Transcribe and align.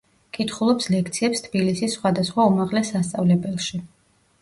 კითხულობს 0.37 0.89
ლექციებს 0.93 1.45
თბილისის 1.49 1.99
სხვადასხვა 1.99 2.49
უმაღლეს 2.55 2.93
სასწავლებელში. 2.97 3.87